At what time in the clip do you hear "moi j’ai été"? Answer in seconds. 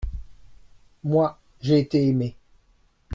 1.03-2.07